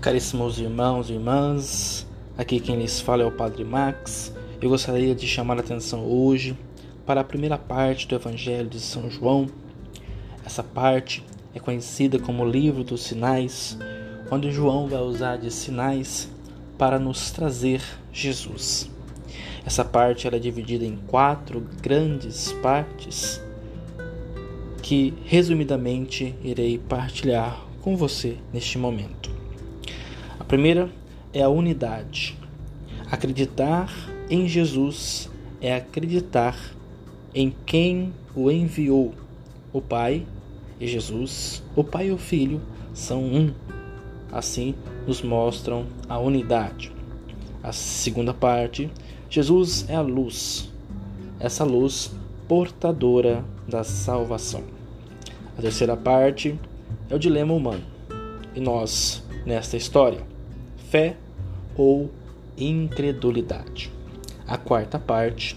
[0.00, 2.06] Caríssimos irmãos e irmãs,
[2.36, 4.32] aqui quem lhes fala é o Padre Max.
[4.62, 6.56] Eu gostaria de chamar a atenção hoje
[7.04, 9.48] para a primeira parte do Evangelho de São João.
[10.46, 13.76] Essa parte é conhecida como o livro dos sinais,
[14.30, 16.30] onde João vai usar de sinais
[16.78, 18.88] para nos trazer Jesus.
[19.66, 23.42] Essa parte é dividida em quatro grandes partes
[24.80, 29.37] que, resumidamente, irei partilhar com você neste momento
[30.44, 30.90] primeira
[31.32, 32.36] é a unidade.
[33.10, 33.92] Acreditar
[34.30, 35.30] em Jesus
[35.60, 36.56] é acreditar
[37.34, 39.14] em quem o enviou.
[39.72, 40.26] O Pai
[40.80, 42.60] e Jesus, o Pai e o Filho
[42.94, 43.52] são um.
[44.30, 44.74] Assim
[45.06, 46.92] nos mostram a unidade.
[47.62, 48.90] A segunda parte,
[49.28, 50.70] Jesus é a luz.
[51.40, 52.12] Essa luz
[52.46, 54.62] portadora da salvação.
[55.56, 56.58] A terceira parte
[57.10, 57.82] é o dilema humano.
[58.54, 60.20] E nós, nesta história,
[60.90, 61.16] fé
[61.74, 62.10] ou
[62.54, 63.90] incredulidade.
[64.46, 65.56] A quarta parte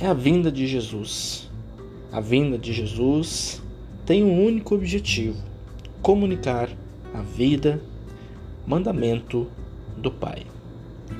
[0.00, 1.50] é a vinda de Jesus.
[2.10, 3.62] A vinda de Jesus
[4.06, 5.42] tem um único objetivo:
[6.00, 6.70] comunicar
[7.12, 7.82] a vida,
[8.66, 9.46] mandamento
[9.98, 10.46] do Pai.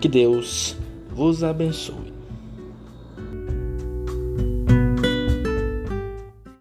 [0.00, 0.76] Que Deus
[1.10, 2.17] vos abençoe.